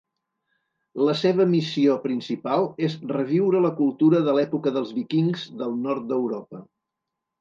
La 1.09 1.13
seva 1.19 1.45
missió 1.51 1.97
principal 2.05 2.65
és 2.89 2.95
reviure 3.11 3.61
la 3.67 3.71
cultura 3.83 4.23
de 4.29 4.33
l'"època 4.35 4.75
dels 4.79 4.95
víkings" 4.97 5.45
del 5.61 5.77
nord 5.87 6.09
d'Europa. 6.15 6.65